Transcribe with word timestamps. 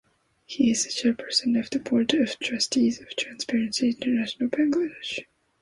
He 0.47 0.71
is 0.71 0.83
the 0.83 0.89
chairperson 0.89 1.59
of 1.59 1.69
the 1.69 1.77
Board 1.77 2.15
of 2.15 2.39
Trustees 2.39 2.99
of 3.01 3.15
Transparency 3.15 3.89
International 3.89 4.49
Bangladesh. 4.49 5.19